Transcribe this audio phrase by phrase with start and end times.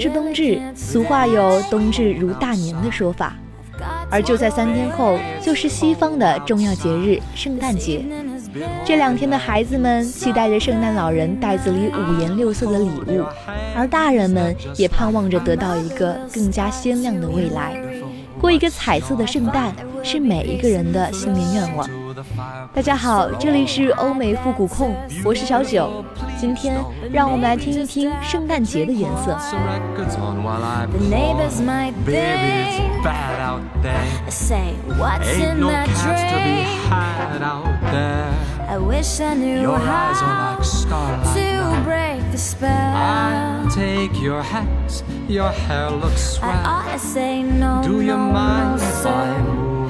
[0.00, 3.34] 是冬至，俗话有“冬至如大年”的说法，
[4.10, 8.04] 而就在三天后，就是西方的重要节日——圣诞节。
[8.84, 13.24] 这两天的孩子们期待着圣诞老人袋子里五颜六色的礼物，
[13.76, 17.76] 而大人们也盼望着得到一个更加鲜亮的未来。
[18.40, 21.88] 过一个彩色的圣诞，是每一个人的新年愿望。
[22.72, 24.94] 大家好，这里是欧美复古控，
[25.24, 26.04] 我是小九。
[26.39, 29.37] 今天让我们来听一听圣诞节的颜色。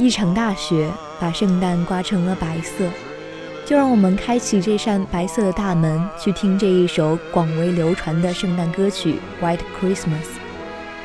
[0.00, 0.90] 一场大雪
[1.20, 2.88] 把圣诞刮成了白色，
[3.66, 10.06] 就让我们开启这扇白色的大门，去听这一首广为流传的圣诞歌曲《White Christmas》。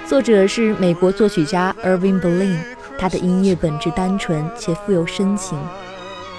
[0.08, 2.58] 作者是美国作曲家 Irving Berlin，
[2.98, 5.60] 他的音乐本质单纯且富有深情。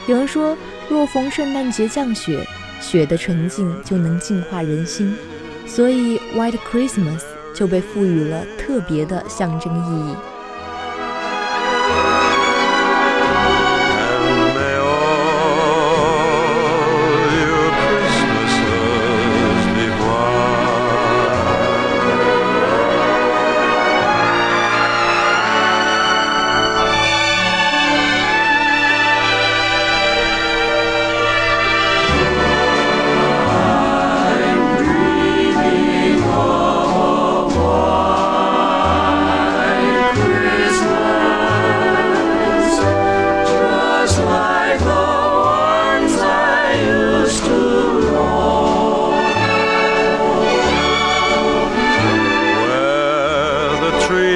[0.07, 0.57] 有人说，
[0.89, 2.43] 若逢圣诞节降雪，
[2.81, 5.15] 雪的纯净就能净化人心。
[5.67, 7.21] 所以，White Christmas
[7.55, 10.17] 就被赋予了特别的象征意义。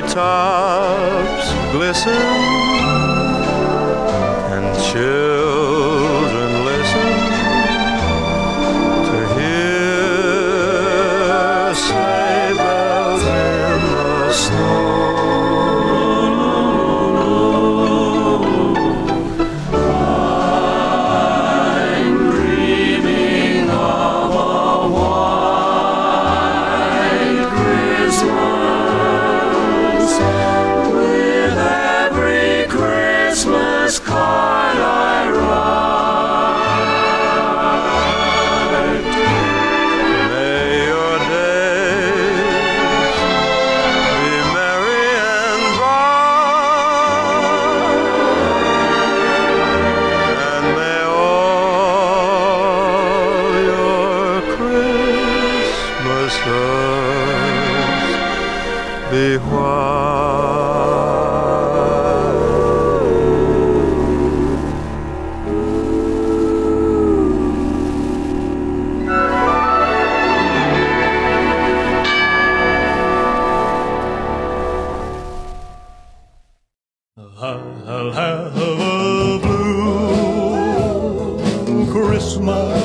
[0.00, 2.12] treetops glisten
[4.53, 5.40] and chill.
[77.39, 79.39] I'll have a
[81.67, 82.79] blue Christmas.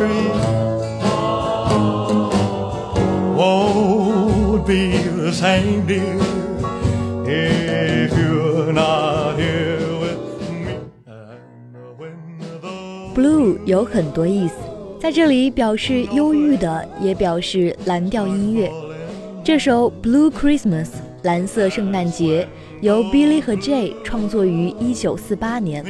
[0.00, 0.30] Three
[13.14, 14.54] blue 有很多意思，
[14.98, 18.72] 在这里表示忧郁的，也表示蓝调音乐。
[19.44, 20.88] 这首 Blue Christmas
[21.24, 22.48] 蓝色圣诞节
[22.80, 25.84] 由 Billy 和 Jay 创作于1948年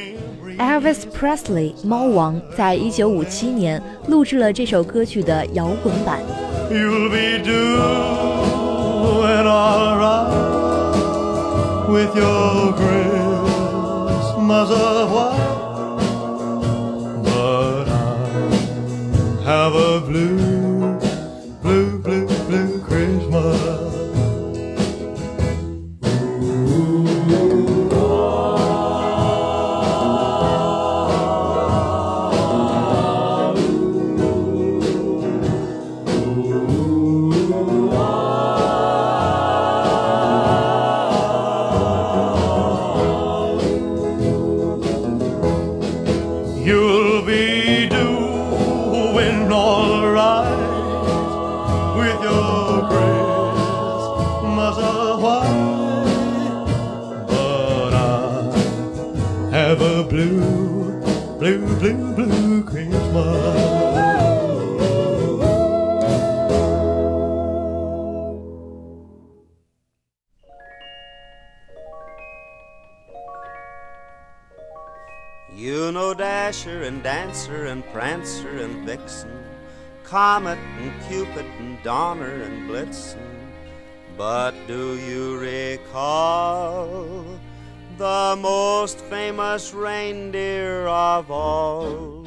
[0.59, 6.19] ，Elvis Presley 猫王在一九五七年录制了这首歌曲的摇滚版。
[6.69, 7.85] You'll be doing
[9.45, 10.29] alright
[11.87, 15.37] with your Christmas of white,
[17.23, 17.91] but I
[19.45, 20.68] have a blue, blue,
[59.80, 61.00] Have a blue,
[61.38, 63.80] blue, blue, blue Christmas.
[75.54, 79.44] You know Dasher and Dancer and Prancer and Vixen,
[80.04, 83.18] Comet and Cupid and Donner and Blitzen.
[84.16, 87.24] But do you recall
[88.00, 92.26] the most famous reindeer of all?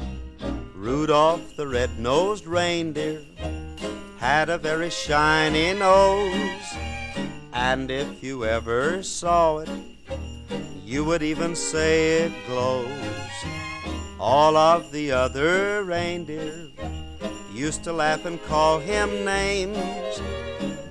[0.75, 3.23] Rudolph the red-nosed reindeer
[4.19, 6.77] had a very shiny nose,
[7.53, 9.69] and if you ever saw it,
[10.85, 13.33] you would even say it glows.
[14.19, 16.67] All of the other reindeer
[17.51, 20.21] used to laugh and call him names.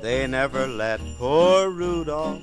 [0.00, 2.42] They never let poor Rudolph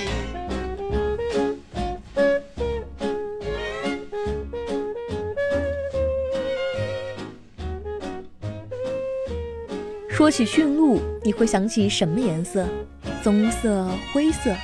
[10.31, 12.65] 起驯鹿，你会想起什么颜色？
[13.21, 14.55] 棕色、灰色。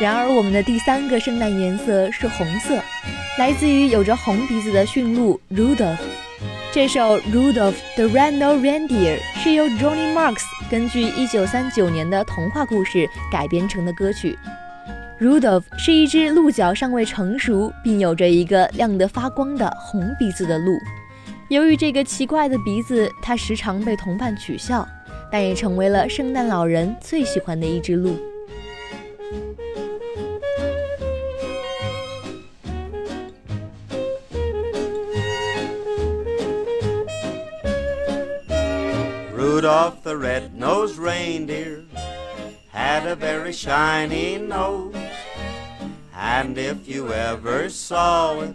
[0.00, 2.78] 然而，我们的第三个圣诞颜色是红色，
[3.38, 5.98] 来自于有着红鼻子的驯鹿 Rudolph。
[6.72, 14.36] 这首 Rudolph the Red-Nosed Reindeer 是由 Johnny Marks 根据1939年的童话故事改编成的歌曲。
[15.20, 20.76] Rudolph 是一只鹿角尚未成熟，并有着一个亮得发光的红鼻子的鹿。
[21.48, 24.86] 由于这个奇怪的鼻子，它时常被同伴取笑，
[25.30, 28.16] 但也成为了圣诞老人最喜欢的一只鹿。
[39.36, 41.84] Rudolph the red-nosed reindeer
[42.72, 44.94] had a very shiny nose,
[46.12, 48.54] and if you ever saw it,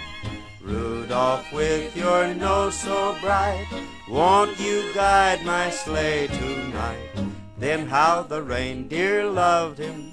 [0.71, 3.67] Rudolph, with your nose so bright,
[4.09, 7.09] won't you guide my sleigh tonight?
[7.57, 10.11] Then how the reindeer loved him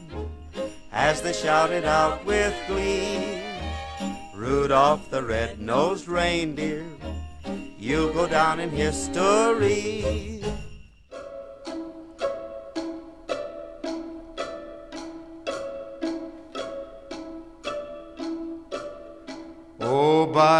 [0.90, 3.40] as they shouted out with glee.
[4.34, 6.84] Rudolph the red-nosed reindeer,
[7.78, 10.37] you'll go down in history.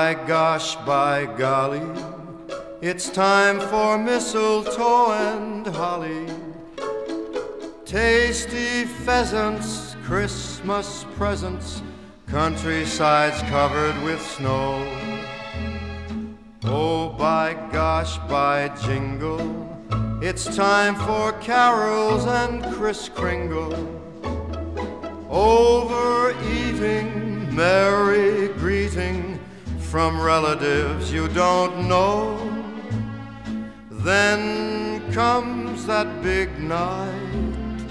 [0.08, 1.82] By gosh, by golly,
[2.80, 6.26] it's time for mistletoe and holly.
[7.84, 11.82] Tasty pheasants, Christmas presents,
[12.26, 14.82] countrysides covered with snow.
[16.64, 19.42] Oh, by gosh, by jingle,
[20.22, 23.76] it's time for carols and Kris Kringle.
[25.28, 27.08] Overeating,
[27.54, 27.87] merry
[29.90, 32.36] from relatives you don't know.
[33.90, 37.86] Then comes that big night,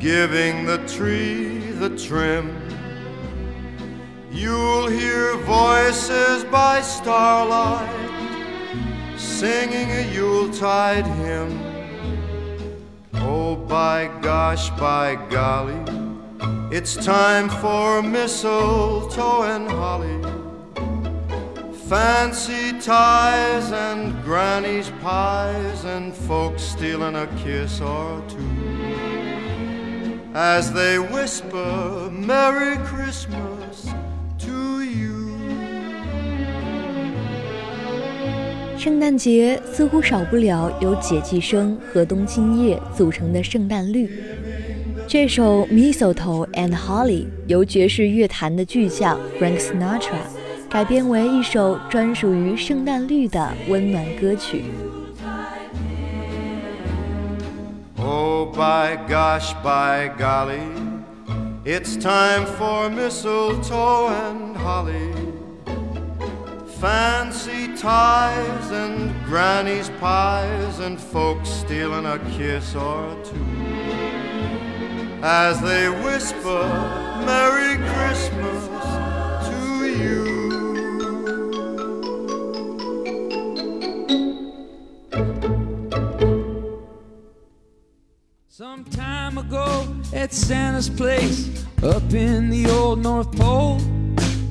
[0.00, 2.56] giving the tree the trim.
[4.32, 8.08] You'll hear voices by starlight
[9.16, 11.52] singing a Yuletide hymn.
[13.14, 15.80] Oh, by gosh, by golly,
[16.74, 20.17] it's time for mistletoe and holly.
[21.88, 28.36] Fancy ties and granny's pies and folks stealing a kiss or two
[30.34, 33.88] as they whisper Merry Christmas
[34.40, 35.30] to you.
[38.76, 44.10] 圣诞节似乎少不了由姐弟声和冬青叶组成的圣诞绿。
[45.06, 50.37] 这首《Mistletoe and Holly》由爵士乐坛的巨匠 Frank Sinatra
[50.69, 54.65] 改编为一首专属于圣诞绿的温暖歌曲。
[57.97, 60.67] Oh, by gosh, by golly,
[61.63, 65.11] it's time for mistletoe and holly.
[66.81, 73.63] Fancy ties and granny's pies and folks stealing a kiss or two
[75.23, 76.67] as they whisper
[77.25, 78.76] Merry Christmas
[90.12, 93.78] At Santa's place up in the old North Pole,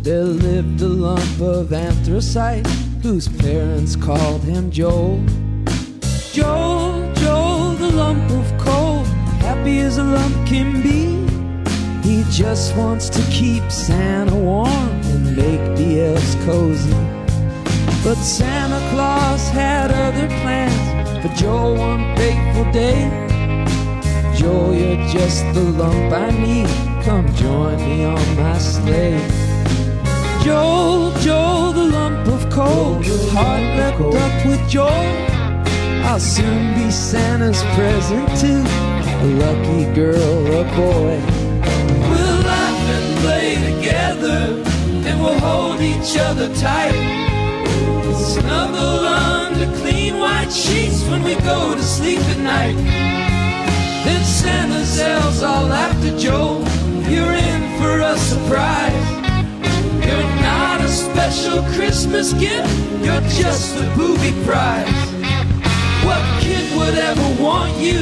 [0.01, 2.67] there lived a lump of anthracite
[3.01, 5.23] whose parents called him Joel.
[6.31, 9.03] Joel, Joel, the lump of coal,
[9.39, 11.17] happy as a lump can be.
[12.07, 16.91] He just wants to keep Santa warm and make the elves cozy.
[18.03, 23.26] But Santa Claus had other plans for Joel one fateful day.
[24.37, 26.69] Joel, you're just the lump I need.
[27.03, 29.19] Come join me on my sleigh.
[30.43, 33.01] Joel, Joel, the lump of coal,
[33.33, 35.07] heart leapt up with joy.
[36.05, 38.61] I'll soon be Santa's present too,
[39.25, 41.17] a lucky girl or boy.
[42.09, 44.63] We'll laugh and play together,
[45.07, 46.93] and we'll hold each other tight.
[48.15, 53.36] Snuggle under clean white sheets when we go to sleep at night.
[54.07, 56.59] Then Santa's elves all after Joel.
[57.11, 59.07] You're in for a surprise.
[60.05, 62.73] You're not a special Christmas gift.
[63.03, 64.87] You're just a booby prize.
[66.07, 68.01] What kid would ever want you?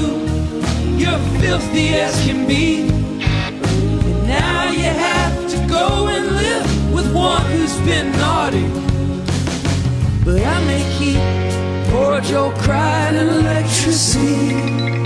[0.96, 2.88] You're filthy as can be.
[2.88, 8.68] And now you have to go and live with one who's been naughty.
[10.24, 15.05] But I make heat, poor Joel cried in electricity.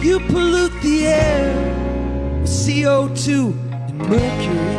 [0.00, 4.74] You pollute the air with CO2 and mercury.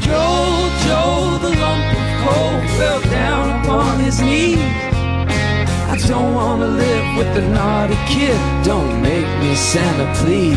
[0.00, 4.58] Joel, Joel, the lump of coal fell down upon his knees.
[5.88, 8.38] I don't want to live with the naughty kid.
[8.64, 10.56] Don't make me Santa, please.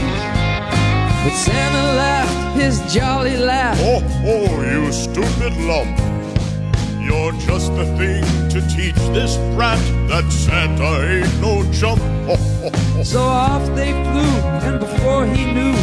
[1.23, 3.77] But Santa laughed his jolly laugh.
[3.81, 6.08] Oh, oh, you stupid lump.
[7.01, 9.79] You're just the thing to teach this brat
[10.09, 11.99] that Santa ain't no chump.
[12.27, 13.03] Oh, oh, oh.
[13.03, 14.35] So off they flew,
[14.67, 15.73] and before he knew,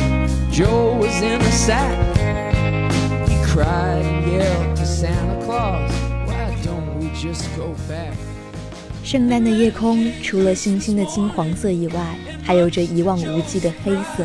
[0.51, 1.97] Joe was in a sack.
[3.29, 5.91] He cried and yelled to Santa Claus,
[6.27, 8.15] Why don't we just go back?
[9.03, 14.25] 圣诞的夜空除了星星的金黄色以外，还有着一望无际的黑色。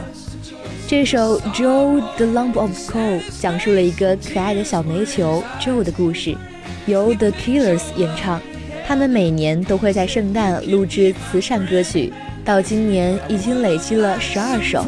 [0.88, 6.36] 这首《Joe the Lump of Coal》讲述了一个可爱的小煤球 Joe 的故事，
[6.86, 8.42] 由 The Killers 演唱。
[8.88, 12.12] 他们每年都会在圣诞录制慈善歌曲，
[12.44, 14.86] 到今年已经累积了十二首。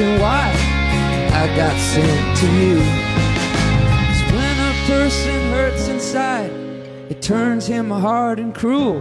[0.00, 0.50] Reason why
[1.32, 2.78] I got sent to you.
[4.34, 6.50] when a person hurts inside,
[7.10, 9.00] it turns him hard and cruel.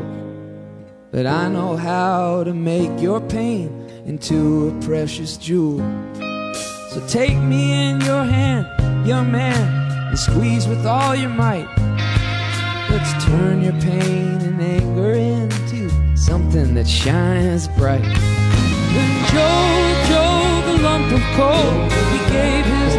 [1.12, 3.70] But I know how to make your pain
[4.06, 5.80] into a precious jewel.
[6.92, 8.68] So take me in your hand,
[9.08, 11.68] young man, and squeeze with all your might.
[12.90, 18.04] Let's turn your pain and anger into something that shines bright.
[18.96, 19.26] When
[20.90, 21.72] lump of coal,
[22.14, 22.99] he gave his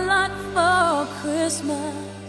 [0.00, 2.19] a lot for Christmas.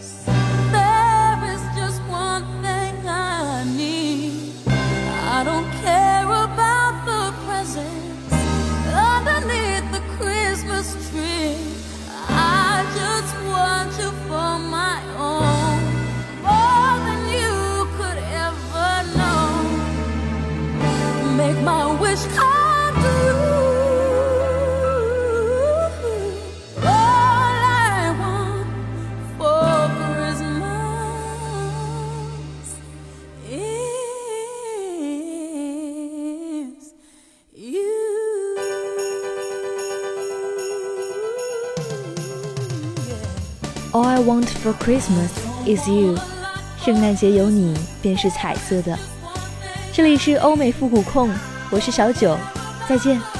[44.22, 45.30] Want for Christmas
[45.66, 46.16] is you。
[46.84, 48.98] 圣诞节有你便是彩色的。
[49.92, 51.30] 这里是欧美复古控，
[51.70, 52.36] 我是小九，
[52.88, 53.31] 再见。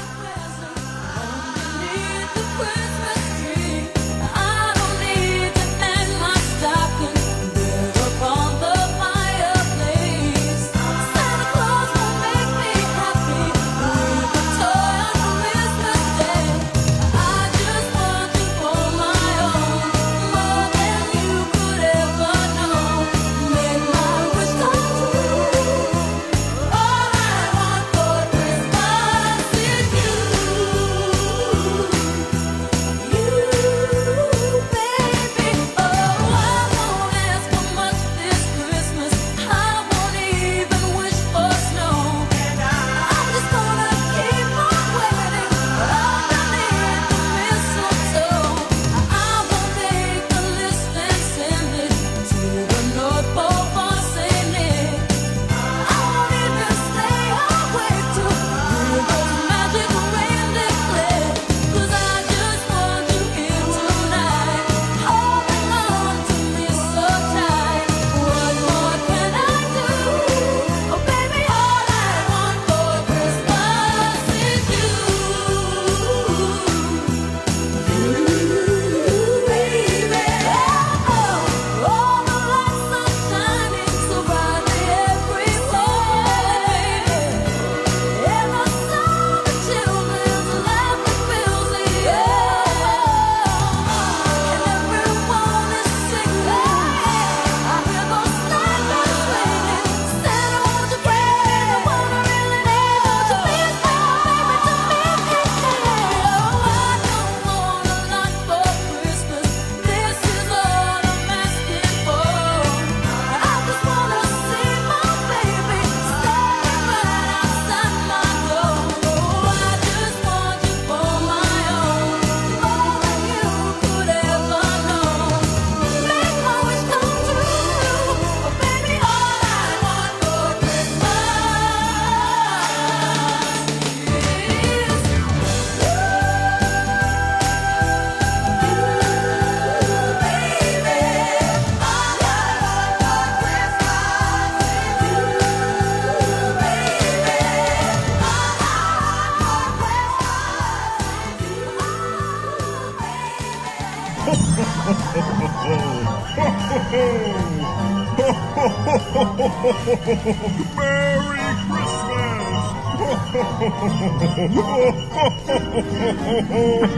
[159.63, 162.13] Merry Christmas!